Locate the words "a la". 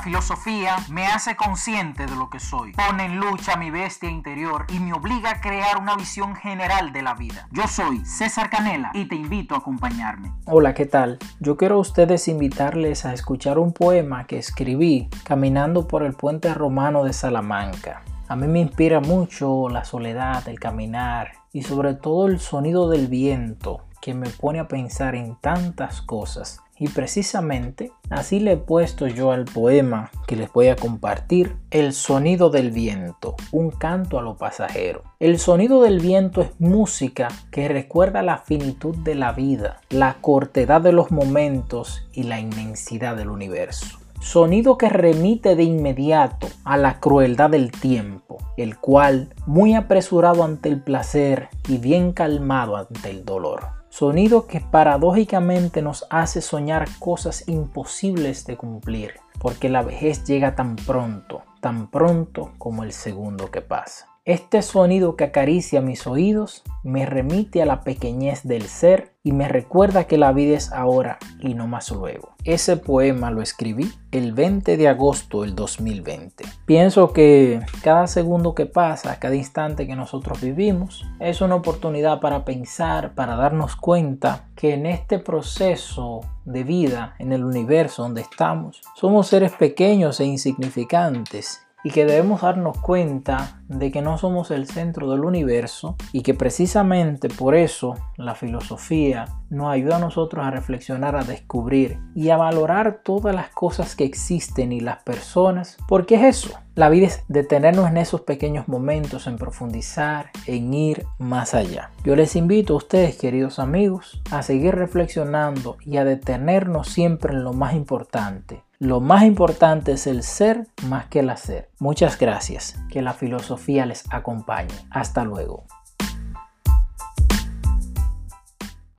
46.64-47.00, 67.62-67.80